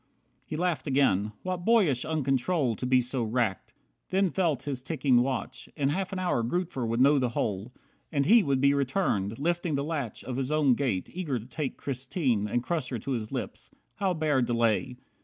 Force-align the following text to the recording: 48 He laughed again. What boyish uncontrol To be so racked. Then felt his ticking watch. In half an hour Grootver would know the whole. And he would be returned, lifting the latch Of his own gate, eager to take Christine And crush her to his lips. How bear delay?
48 0.47 0.47
He 0.47 0.55
laughed 0.57 0.87
again. 0.87 1.31
What 1.43 1.63
boyish 1.63 2.05
uncontrol 2.05 2.75
To 2.77 2.87
be 2.87 3.01
so 3.01 3.21
racked. 3.21 3.75
Then 4.09 4.31
felt 4.31 4.63
his 4.63 4.81
ticking 4.81 5.21
watch. 5.21 5.69
In 5.77 5.89
half 5.89 6.11
an 6.11 6.17
hour 6.17 6.41
Grootver 6.43 6.87
would 6.87 6.99
know 6.99 7.19
the 7.19 7.29
whole. 7.29 7.71
And 8.11 8.25
he 8.25 8.41
would 8.41 8.59
be 8.59 8.73
returned, 8.73 9.37
lifting 9.37 9.75
the 9.75 9.83
latch 9.83 10.23
Of 10.23 10.37
his 10.37 10.51
own 10.51 10.73
gate, 10.73 11.07
eager 11.13 11.37
to 11.37 11.45
take 11.45 11.77
Christine 11.77 12.47
And 12.47 12.63
crush 12.63 12.89
her 12.89 12.97
to 12.97 13.11
his 13.11 13.31
lips. 13.31 13.69
How 13.97 14.15
bear 14.15 14.41
delay? 14.41 14.97